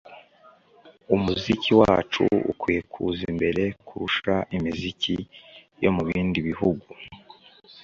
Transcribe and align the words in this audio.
umuziki 1.15 1.71
wacu 1.81 2.23
ukwiye 2.51 2.81
kuza 2.91 3.21
imbere 3.31 3.63
kurusha 3.87 4.35
imiziki 4.55 5.15
yo 5.83 5.89
mu 5.95 6.01
bindi 6.07 6.39
bihugu 6.47 6.87